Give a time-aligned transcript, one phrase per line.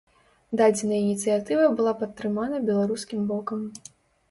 [0.61, 3.65] Дадзеная ініцыятыва была падтрымана беларускім бокам.